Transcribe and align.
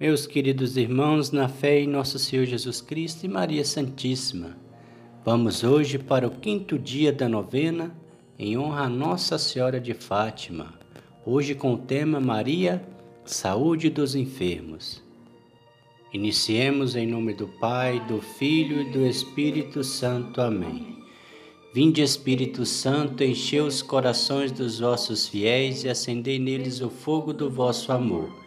Meus 0.00 0.28
queridos 0.28 0.76
irmãos, 0.76 1.32
na 1.32 1.48
fé 1.48 1.80
em 1.80 1.88
nosso 1.88 2.20
Senhor 2.20 2.46
Jesus 2.46 2.80
Cristo 2.80 3.26
e 3.26 3.28
Maria 3.28 3.64
Santíssima, 3.64 4.56
vamos 5.24 5.64
hoje 5.64 5.98
para 5.98 6.24
o 6.24 6.30
quinto 6.30 6.78
dia 6.78 7.12
da 7.12 7.28
novena 7.28 7.92
em 8.38 8.56
honra 8.56 8.82
a 8.82 8.88
Nossa 8.88 9.36
Senhora 9.38 9.80
de 9.80 9.94
Fátima. 9.94 10.72
Hoje 11.26 11.52
com 11.52 11.74
o 11.74 11.78
tema 11.78 12.20
Maria, 12.20 12.80
Saúde 13.24 13.90
dos 13.90 14.14
Enfermos. 14.14 15.02
Iniciemos 16.12 16.94
em 16.94 17.04
nome 17.04 17.34
do 17.34 17.48
Pai, 17.48 17.98
do 18.06 18.22
Filho 18.22 18.82
e 18.82 18.92
do 18.92 19.04
Espírito 19.04 19.82
Santo. 19.82 20.40
Amém. 20.40 20.96
Vinde, 21.74 22.02
Espírito 22.02 22.64
Santo, 22.64 23.24
enchei 23.24 23.60
os 23.60 23.82
corações 23.82 24.52
dos 24.52 24.78
vossos 24.78 25.26
fiéis 25.26 25.82
e 25.82 25.88
acendei 25.88 26.38
neles 26.38 26.80
o 26.80 26.88
fogo 26.88 27.32
do 27.32 27.50
vosso 27.50 27.90
amor. 27.90 28.46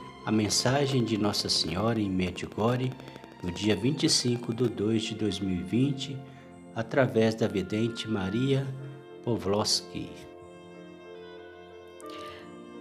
a 0.25 0.31
mensagem 0.31 1.03
de 1.03 1.17
Nossa 1.17 1.49
Senhora 1.49 1.99
em 1.99 2.09
Medjugorje, 2.09 2.91
no 3.43 3.51
dia 3.51 3.75
25 3.75 4.53
de 4.53 4.69
2 4.69 5.01
de 5.01 5.15
2020, 5.15 6.17
através 6.75 7.33
da 7.33 7.47
vidente 7.47 8.07
Maria 8.07 8.67
Pavlovsky. 9.25 10.09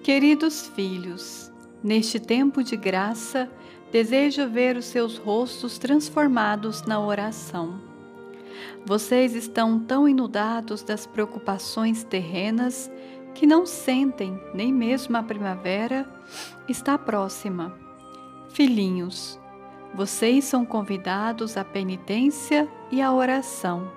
Queridos 0.02 0.69
filhos, 0.74 1.50
neste 1.82 2.20
tempo 2.20 2.62
de 2.62 2.77
graça, 2.77 3.50
desejo 3.91 4.48
ver 4.48 4.77
os 4.77 4.84
seus 4.84 5.16
rostos 5.16 5.78
transformados 5.78 6.82
na 6.82 7.00
oração 7.00 7.91
vocês 8.84 9.34
estão 9.34 9.78
tão 9.78 10.08
inundados 10.08 10.82
das 10.82 11.06
preocupações 11.06 12.02
terrenas 12.02 12.91
que 13.34 13.46
não 13.46 13.64
sentem 13.66 14.40
nem 14.52 14.72
mesmo 14.72 15.16
a 15.16 15.22
primavera 15.22 16.08
está 16.68 16.98
próxima. 16.98 17.74
Filhinhos, 18.50 19.38
vocês 19.94 20.44
são 20.44 20.64
convidados 20.64 21.56
à 21.56 21.64
penitência 21.64 22.68
e 22.90 23.00
à 23.02 23.12
oração. 23.12 23.90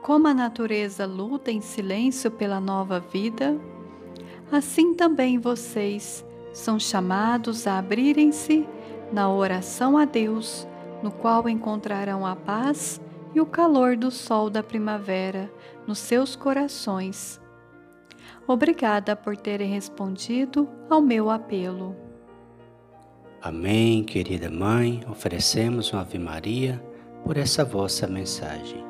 Como 0.00 0.26
a 0.28 0.34
natureza 0.34 1.06
luta 1.06 1.50
em 1.50 1.60
silêncio 1.60 2.30
pela 2.30 2.60
nova 2.60 3.00
vida, 3.00 3.58
assim 4.50 4.94
também 4.94 5.38
vocês 5.38 6.24
são 6.52 6.78
chamados 6.78 7.66
a 7.66 7.78
abrirem-se 7.78 8.66
na 9.12 9.32
oração 9.32 9.96
a 9.96 10.04
Deus, 10.04 10.66
no 11.02 11.10
qual 11.10 11.48
encontrarão 11.48 12.26
a 12.26 12.36
paz 12.36 13.00
e 13.34 13.40
o 13.40 13.46
calor 13.46 13.96
do 13.96 14.10
sol 14.10 14.50
da 14.50 14.62
primavera 14.62 15.50
nos 15.86 15.98
seus 15.98 16.36
corações. 16.36 17.41
Obrigada 18.46 19.14
por 19.14 19.36
terem 19.36 19.70
respondido 19.70 20.68
ao 20.90 21.00
meu 21.00 21.30
apelo. 21.30 21.96
Amém, 23.40 24.04
querida 24.04 24.50
Mãe. 24.50 25.02
Oferecemos 25.08 25.92
uma 25.92 26.02
Ave 26.02 26.18
Maria 26.18 26.82
por 27.24 27.36
essa 27.36 27.64
vossa 27.64 28.06
mensagem. 28.06 28.84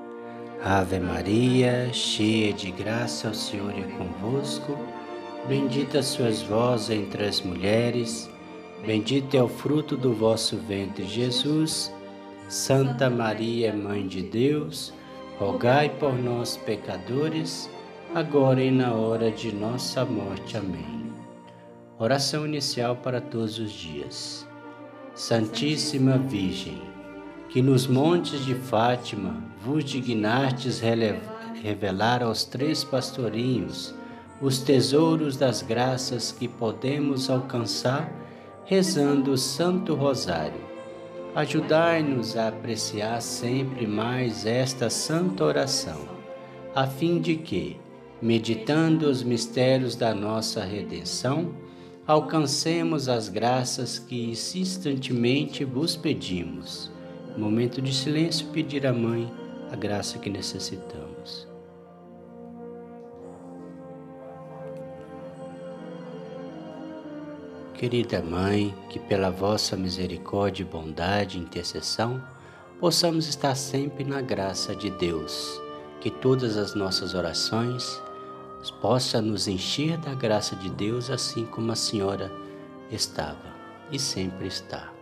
Ave 0.64 1.00
Maria, 1.00 1.92
cheia 1.92 2.52
de 2.52 2.70
graça, 2.70 3.30
o 3.30 3.34
Senhor 3.34 3.72
é 3.72 3.82
convosco. 3.96 4.76
Bendita 5.48 6.02
sois 6.02 6.40
vós 6.42 6.88
entre 6.88 7.24
as 7.24 7.40
mulheres, 7.40 8.30
bendito 8.86 9.36
é 9.36 9.42
o 9.42 9.48
fruto 9.48 9.96
do 9.96 10.12
vosso 10.12 10.56
ventre, 10.56 11.04
Jesus. 11.04 11.92
Santa 12.48 13.10
Maria, 13.10 13.72
Mãe 13.72 14.06
de 14.06 14.22
Deus, 14.22 14.92
rogai 15.38 15.88
por 15.88 16.12
nós, 16.12 16.56
pecadores, 16.56 17.68
agora 18.14 18.62
e 18.62 18.70
na 18.70 18.92
hora 18.94 19.30
de 19.30 19.54
nossa 19.54 20.04
morte. 20.04 20.56
Amém. 20.56 21.12
Oração 21.98 22.46
inicial 22.46 22.96
para 22.96 23.20
todos 23.20 23.58
os 23.58 23.72
dias. 23.72 24.46
Santíssima 25.14 26.18
Virgem, 26.18 26.80
que 27.48 27.60
nos 27.60 27.86
montes 27.86 28.44
de 28.44 28.54
Fátima 28.54 29.42
vos 29.62 29.84
dignastes 29.84 30.80
revelar 31.62 32.22
aos 32.22 32.44
três 32.44 32.82
pastorinhos 32.82 33.94
os 34.40 34.58
tesouros 34.58 35.36
das 35.36 35.62
graças 35.62 36.32
que 36.32 36.48
podemos 36.48 37.30
alcançar 37.30 38.12
rezando 38.64 39.32
o 39.32 39.38
Santo 39.38 39.94
Rosário 39.94 40.72
Ajudai-nos 41.34 42.36
a 42.36 42.48
apreciar 42.48 43.22
sempre 43.22 43.86
mais 43.86 44.44
esta 44.44 44.90
santa 44.90 45.42
oração, 45.42 46.02
a 46.74 46.86
fim 46.86 47.22
de 47.22 47.36
que, 47.36 47.80
meditando 48.22 49.08
os 49.08 49.24
mistérios 49.24 49.96
da 49.96 50.14
nossa 50.14 50.62
redenção, 50.62 51.52
alcancemos 52.06 53.08
as 53.08 53.28
graças 53.28 53.98
que 53.98 54.30
insistentemente 54.30 55.64
vos 55.64 55.96
pedimos. 55.96 56.88
Momento 57.36 57.82
de 57.82 57.92
silêncio, 57.92 58.46
pedir 58.48 58.86
à 58.86 58.92
Mãe 58.92 59.28
a 59.72 59.74
graça 59.74 60.20
que 60.20 60.30
necessitamos. 60.30 61.48
Querida 67.74 68.22
Mãe, 68.22 68.72
que 68.88 69.00
pela 69.00 69.30
vossa 69.30 69.76
misericórdia, 69.76 70.64
bondade 70.64 71.36
e 71.36 71.40
intercessão, 71.40 72.22
possamos 72.78 73.26
estar 73.26 73.56
sempre 73.56 74.04
na 74.04 74.20
graça 74.20 74.76
de 74.76 74.90
Deus, 74.90 75.60
que 76.00 76.08
todas 76.08 76.56
as 76.56 76.76
nossas 76.76 77.14
orações 77.14 78.00
possam 78.70 79.22
nos 79.22 79.48
encher 79.48 79.96
da 79.98 80.14
graça 80.14 80.54
de 80.56 80.70
Deus, 80.70 81.10
assim 81.10 81.44
como 81.44 81.72
a 81.72 81.76
Senhora 81.76 82.30
estava 82.90 83.52
e 83.90 83.98
sempre 83.98 84.46
está. 84.46 84.92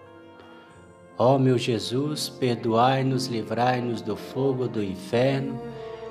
Ó 1.18 1.38
meu 1.38 1.58
Jesus, 1.58 2.30
perdoai-nos, 2.30 3.26
livrai-nos 3.26 4.00
do 4.00 4.16
fogo 4.16 4.66
do 4.66 4.82
inferno, 4.82 5.60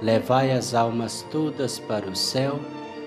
levai 0.01 0.51
as 0.51 0.75
almas 0.75 1.25
todas 1.31 1.79
para 1.79 2.07
o 2.07 2.15
céu 2.15 2.59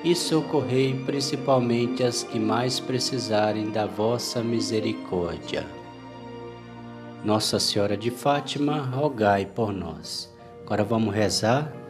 e 0.03 0.15
socorrei 0.17 1.01
principalmente 1.05 2.03
as 2.03 2.25
que 2.25 2.41
mais 2.41 2.81
precisarem 2.81 3.71
da 3.71 3.87
vossa 3.87 4.43
misericórdia. 4.43 5.65
Nossa 7.25 7.61
Senhora 7.61 7.97
de 7.97 8.11
Fátima, 8.11 8.81
rogai 8.81 9.47
por 9.47 9.73
nós. 9.73 10.29
Agora 10.65 10.83
vamos 10.83 11.15
rezar 11.15 11.82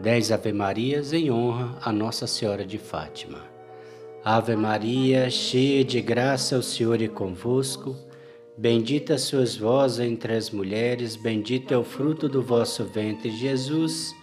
dez 0.00 0.30
Ave 0.30 0.52
Marias 0.52 1.12
em 1.12 1.30
honra 1.30 1.76
a 1.82 1.92
Nossa 1.92 2.26
Senhora 2.26 2.64
de 2.64 2.78
Fátima. 2.78 3.40
Ave 4.24 4.54
Maria, 4.54 5.28
cheia 5.28 5.84
de 5.84 6.00
graça, 6.00 6.56
o 6.56 6.62
Senhor 6.62 7.02
é 7.02 7.08
convosco. 7.08 7.96
Bendita 8.56 9.18
sois 9.18 9.56
vós 9.56 9.98
entre 9.98 10.34
as 10.34 10.50
mulheres, 10.50 11.16
bendito 11.16 11.72
é 11.74 11.78
o 11.78 11.82
fruto 11.82 12.28
do 12.28 12.42
vosso 12.42 12.84
ventre, 12.84 13.30
Jesus. 13.30 14.14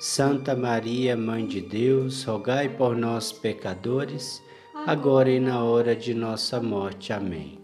Santa 0.00 0.56
Maria, 0.56 1.16
Mãe 1.16 1.46
de 1.46 1.60
Deus, 1.60 2.24
rogai 2.24 2.68
por 2.68 2.96
nós, 2.96 3.30
pecadores, 3.30 4.42
agora 4.86 5.30
e 5.30 5.38
na 5.38 5.62
hora 5.62 5.94
de 5.94 6.14
nossa 6.14 6.60
morte. 6.60 7.12
Amém. 7.12 7.58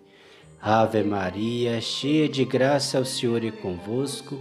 Ave 0.61 1.03
Maria, 1.03 1.81
cheia 1.81 2.29
de 2.29 2.45
graça, 2.45 3.01
o 3.01 3.05
Senhor 3.05 3.45
é 3.45 3.51
convosco. 3.51 4.41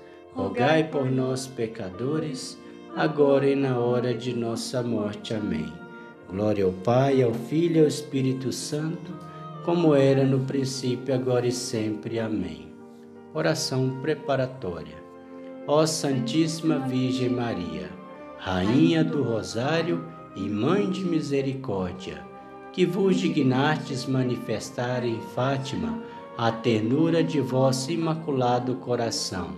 rogai 0.33 0.83
por 0.83 1.09
nós, 1.09 1.47
pecadores, 1.47 2.57
agora 2.95 3.49
e 3.49 3.55
na 3.55 3.79
hora 3.79 4.13
de 4.13 4.33
nossa 4.33 4.81
morte. 4.81 5.33
Amém. 5.33 5.71
Glória 6.29 6.65
ao 6.65 6.71
Pai, 6.71 7.21
ao 7.21 7.33
Filho 7.33 7.77
e 7.77 7.79
ao 7.81 7.87
Espírito 7.87 8.51
Santo 8.51 9.31
como 9.63 9.93
era 9.93 10.25
no 10.25 10.39
princípio, 10.39 11.13
agora 11.13 11.45
e 11.45 11.51
sempre. 11.51 12.19
Amém. 12.19 12.71
Oração 13.33 13.99
preparatória. 14.01 15.01
Ó 15.67 15.85
Santíssima 15.85 16.79
Virgem 16.79 17.29
Maria, 17.29 17.89
Rainha 18.39 19.03
do 19.03 19.21
Rosário 19.21 20.03
e 20.35 20.41
Mãe 20.41 20.89
de 20.89 21.05
Misericórdia, 21.05 22.25
que 22.73 22.85
vos 22.85 23.17
dignastes 23.17 24.07
manifestar 24.07 25.05
em 25.05 25.21
Fátima 25.35 26.01
a 26.35 26.51
ternura 26.51 27.23
de 27.23 27.39
vosso 27.39 27.91
imaculado 27.91 28.75
coração, 28.77 29.51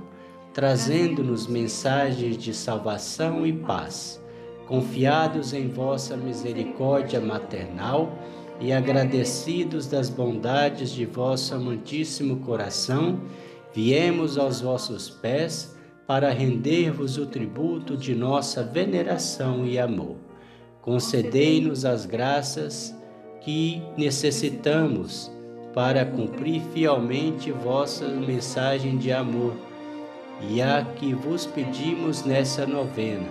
trazendo-nos 0.54 1.48
mensagens 1.48 2.38
de 2.38 2.54
salvação 2.54 3.46
e 3.46 3.52
paz. 3.52 4.22
Confiados 4.68 5.54
em 5.54 5.68
vossa 5.68 6.16
misericórdia 6.16 7.20
maternal, 7.20 8.18
e 8.60 8.72
agradecidos 8.72 9.88
das 9.88 10.10
bondades 10.10 10.92
de 10.92 11.06
vosso 11.06 11.54
amantíssimo 11.54 12.38
coração, 12.38 13.20
viemos 13.74 14.38
aos 14.38 14.62
vossos 14.62 15.10
pés 15.10 15.76
para 16.08 16.30
render-vos 16.30 17.18
o 17.18 17.26
tributo 17.26 17.98
de 17.98 18.14
nossa 18.14 18.64
veneração 18.64 19.66
e 19.66 19.80
amor. 19.80 20.16
Concedei-nos 20.82 21.84
as 21.84 22.06
graças 22.06 22.96
que 23.42 23.82
necessitamos 23.98 25.32
para 25.74 26.06
cumprir 26.06 26.62
fielmente 26.74 27.52
vossa 27.52 28.08
mensagem 28.08 28.98
de 28.98 29.12
amor 29.12 29.56
e 30.42 30.62
a 30.62 30.84
que 30.84 31.14
vos 31.14 31.46
pedimos 31.46 32.24
nessa 32.24 32.66
novena, 32.66 33.30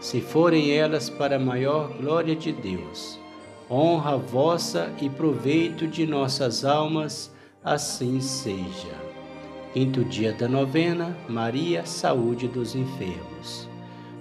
se 0.00 0.20
forem 0.20 0.70
elas 0.70 1.08
para 1.10 1.38
maior 1.38 1.88
glória 1.98 2.34
de 2.34 2.52
Deus 2.52 3.22
honra 3.70 4.16
vossa 4.16 4.92
e 5.00 5.08
proveito 5.08 5.86
de 5.86 6.06
nossas 6.06 6.64
almas, 6.64 7.34
assim 7.62 8.20
seja. 8.20 8.94
Quinto 9.72 10.04
dia 10.04 10.32
da 10.32 10.46
novena, 10.46 11.16
Maria, 11.28 11.84
saúde 11.84 12.46
dos 12.46 12.74
enfermos. 12.74 13.68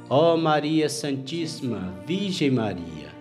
Ó 0.09 0.35
Maria 0.35 0.89
Santíssima, 0.89 1.93
Virgem 2.05 2.51
Maria, 2.51 3.13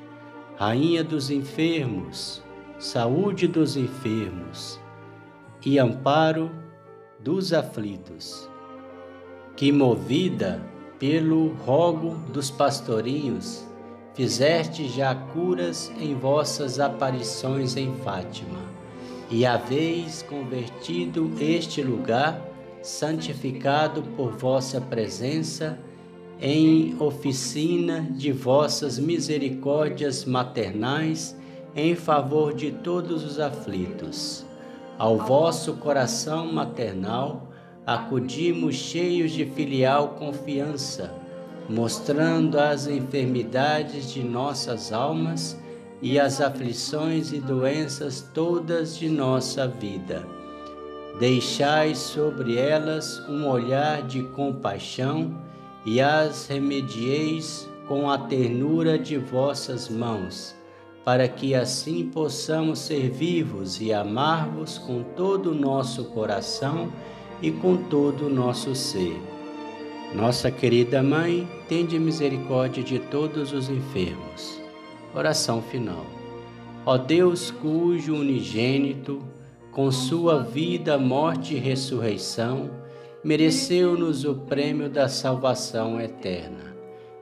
Rainha 0.57 1.03
dos 1.03 1.31
enfermos, 1.31 2.43
saúde 2.79 3.47
dos 3.47 3.77
enfermos 3.77 4.81
e 5.65 5.79
amparo 5.79 6.51
dos 7.21 7.53
aflitos, 7.53 8.49
que 9.57 9.71
movida 9.71 10.63
pelo 10.99 11.49
rogo 11.67 12.17
dos 12.33 12.51
pastorinhos, 12.51 13.67
fizeste 14.15 14.89
já 14.89 15.15
curas 15.15 15.91
em 15.99 16.15
vossas 16.15 16.79
aparições 16.79 17.77
em 17.77 17.95
Fátima, 17.97 18.61
e 19.31 19.45
haveis 19.47 20.23
convertido 20.23 21.33
este 21.41 21.83
lugar, 21.83 22.41
santificado 22.83 24.03
por 24.17 24.33
vossa 24.33 24.81
presença, 24.81 25.79
em 26.41 26.97
oficina 27.01 28.03
de 28.11 28.33
vossas 28.33 28.99
misericórdias 28.99 30.25
maternais 30.25 31.37
em 31.75 31.95
favor 31.95 32.53
de 32.53 32.71
todos 32.71 33.25
os 33.25 33.39
aflitos. 33.39 34.45
Ao 34.99 35.17
vosso 35.17 35.75
coração 35.75 36.53
maternal 36.53 37.52
acudimos 37.87 38.75
cheios 38.75 39.33
de 39.33 39.45
filial 39.45 40.11
confiança 40.19 41.23
mostrando 41.69 42.59
as 42.59 42.87
enfermidades 42.87 44.13
de 44.13 44.23
nossas 44.23 44.93
almas 44.93 45.59
e 46.01 46.19
as 46.19 46.41
aflições 46.41 47.33
e 47.33 47.39
doenças 47.39 48.29
todas 48.35 48.99
de 48.99 49.09
nossa 49.09 49.67
vida. 49.69 50.27
Deixai 51.19 51.95
sobre 51.95 52.59
elas 52.59 53.21
um 53.29 53.49
olhar 53.49 54.03
de 54.03 54.23
compaixão 54.23 55.35
e 55.85 56.01
as 56.01 56.47
remedieis 56.47 57.69
com 57.87 58.11
a 58.11 58.19
ternura 58.19 58.99
de 58.99 59.19
vossas 59.19 59.89
mãos, 59.89 60.55
para 61.05 61.29
que 61.29 61.55
assim 61.55 62.09
possamos 62.09 62.81
servir-vos 62.81 63.81
e 63.81 63.93
amar-vos 63.93 64.79
com 64.79 65.03
todo 65.17 65.51
o 65.51 65.55
nosso 65.55 66.05
coração 66.07 66.91
e 67.43 67.51
com 67.51 67.77
todo 67.77 68.27
o 68.27 68.31
nosso 68.31 68.75
ser 68.75 69.21
nossa 70.15 70.51
querida 70.51 71.03
Mãe, 71.03 71.49
tende 71.67 71.99
misericórdia 71.99 72.83
de 72.83 72.99
todos 72.99 73.51
os 73.53 73.71
enfermos. 73.71 74.61
Oração 75.15 75.63
final. 75.63 76.05
Ó 76.85 76.99
Deus, 76.99 77.51
cujo 77.51 78.15
unigênito, 78.15 79.23
com 79.71 79.91
sua 79.91 80.43
vida, 80.43 80.99
morte 80.99 81.55
e 81.55 81.59
ressurreição, 81.59 82.71
mereceu-nos 83.25 84.27
o 84.27 84.35
prêmio 84.35 84.91
da 84.91 85.09
salvação 85.09 85.99
eterna. 85.99 86.77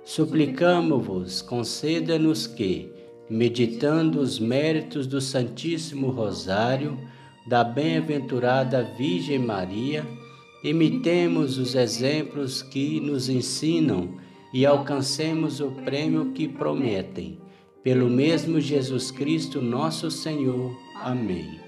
suplicamo-vos, 0.04 1.42
conceda-nos 1.42 2.48
que, 2.48 2.90
meditando 3.28 4.18
os 4.18 4.40
méritos 4.40 5.06
do 5.06 5.20
Santíssimo 5.20 6.10
Rosário, 6.10 6.98
da 7.50 7.64
bem-aventurada 7.64 8.94
Virgem 8.96 9.40
Maria, 9.40 10.06
imitemos 10.62 11.58
os 11.58 11.74
exemplos 11.74 12.62
que 12.62 13.00
nos 13.00 13.28
ensinam 13.28 14.20
e 14.54 14.64
alcancemos 14.64 15.58
o 15.58 15.72
prêmio 15.72 16.26
que 16.26 16.46
prometem. 16.46 17.40
Pelo 17.82 18.08
mesmo 18.08 18.60
Jesus 18.60 19.10
Cristo, 19.10 19.60
nosso 19.60 20.12
Senhor. 20.12 20.70
Amém. 21.02 21.58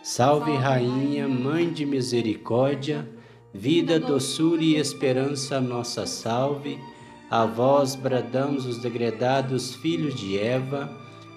Salve, 0.00 0.52
Rainha, 0.52 1.26
Mãe 1.26 1.72
de 1.72 1.84
Misericórdia, 1.84 3.04
vida, 3.52 3.98
doçura 3.98 4.62
e 4.62 4.76
esperança, 4.76 5.60
nossa 5.60 6.06
salve. 6.06 6.78
A 7.28 7.44
vós 7.44 7.96
bradamos 7.96 8.64
os 8.64 8.78
degredados 8.78 9.74
filhos 9.74 10.14
de 10.14 10.38
Eva, 10.38 10.99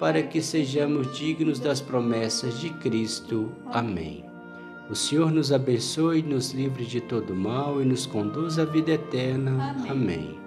para 0.00 0.22
que 0.22 0.40
sejamos 0.40 1.16
dignos 1.16 1.60
das 1.60 1.80
promessas 1.80 2.58
de 2.58 2.70
Cristo. 2.70 3.52
Amém. 3.66 4.24
O 4.88 4.94
Senhor 4.94 5.30
nos 5.30 5.52
abençoe, 5.52 6.22
nos 6.22 6.52
livre 6.52 6.84
de 6.84 7.00
todo 7.02 7.34
mal 7.34 7.80
e 7.80 7.84
nos 7.84 8.06
conduz 8.06 8.58
à 8.58 8.64
vida 8.64 8.92
eterna. 8.92 9.76
Amém. 9.78 9.90
Amém. 9.90 10.40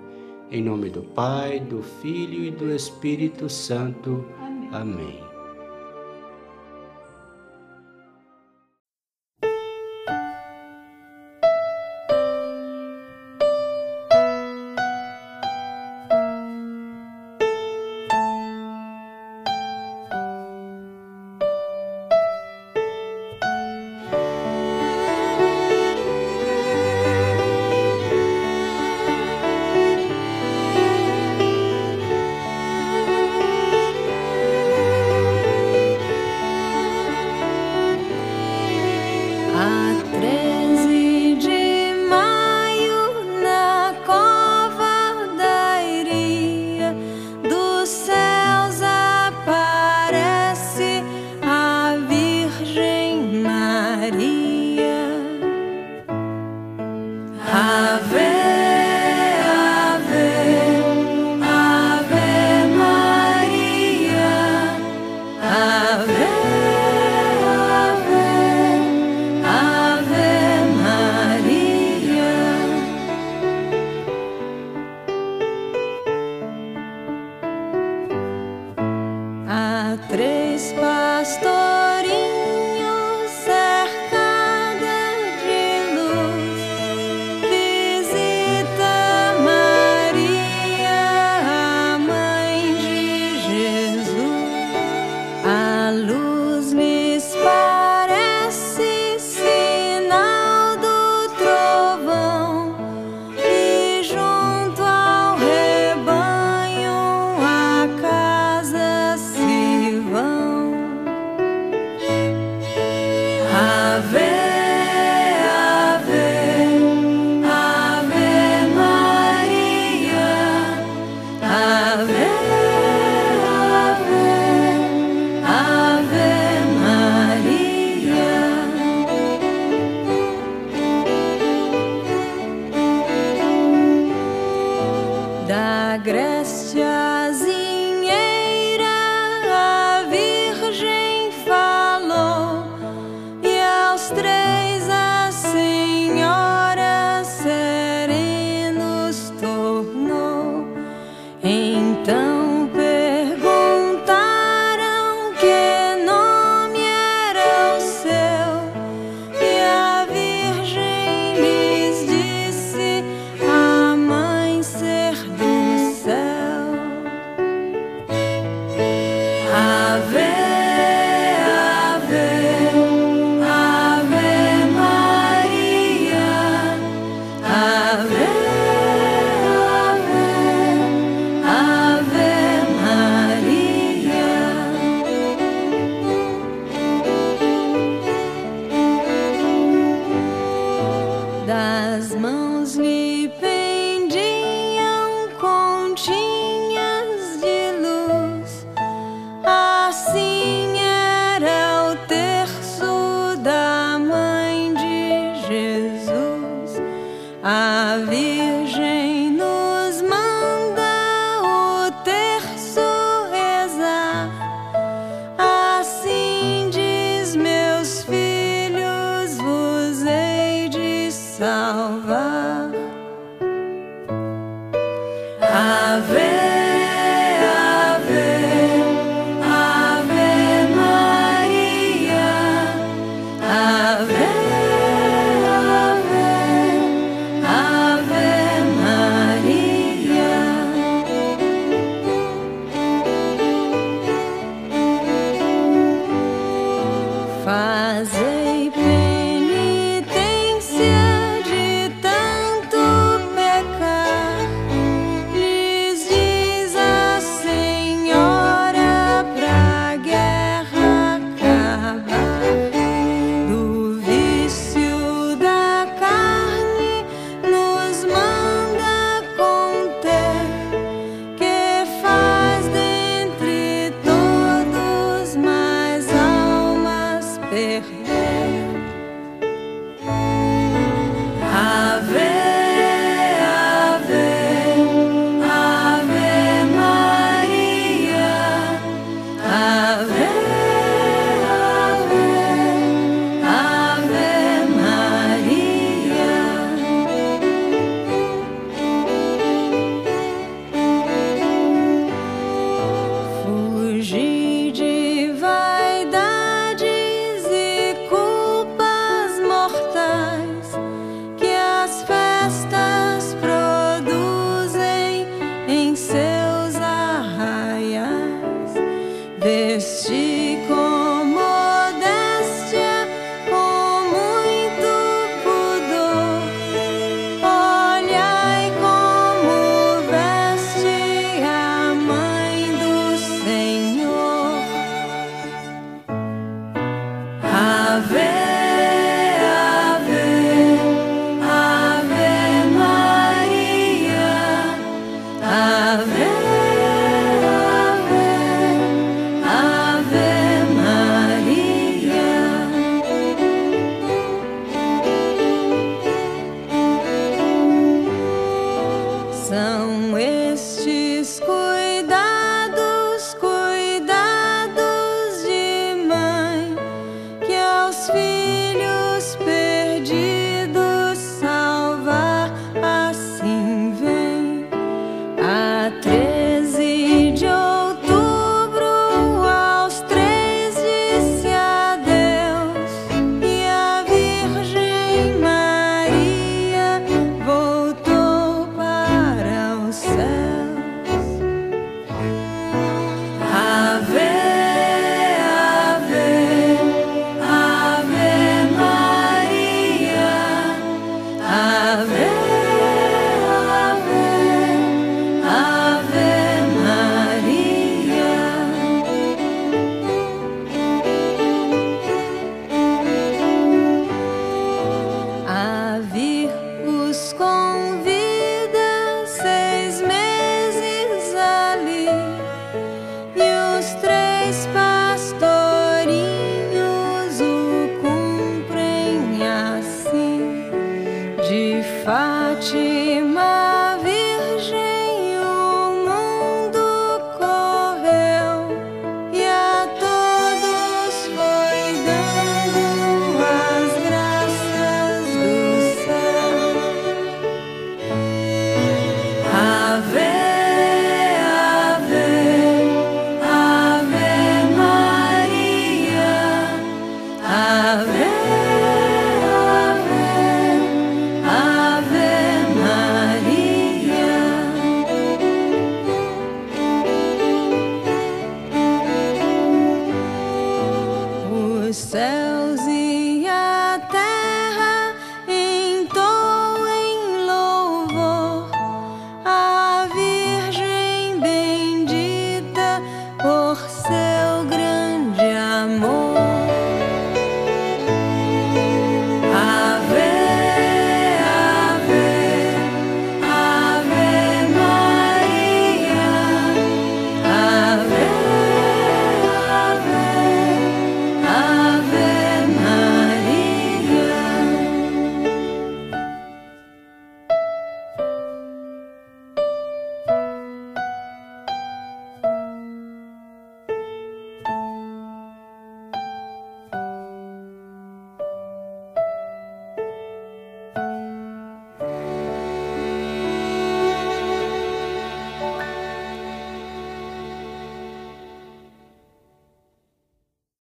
Em 0.51 0.61
nome 0.61 0.89
do 0.89 1.03
Pai, 1.03 1.59
do 1.59 1.81
Filho 2.01 2.43
e 2.43 2.51
do 2.51 2.69
Espírito 2.73 3.47
Santo. 3.47 4.25
Amém. 4.41 4.69
Amém. 4.73 5.22